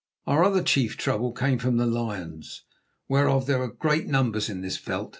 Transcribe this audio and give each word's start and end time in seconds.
Our 0.25 0.43
other 0.43 0.63
chief 0.63 0.97
trouble 0.97 1.31
came 1.31 1.59
from 1.59 1.77
the 1.77 1.85
lions, 1.85 2.63
whereof 3.07 3.45
there 3.45 3.59
were 3.59 3.67
great 3.71 4.07
numbers 4.07 4.49
in 4.49 4.61
this 4.61 4.75
veld. 4.77 5.09